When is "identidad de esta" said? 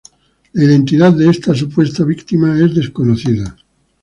0.63-1.53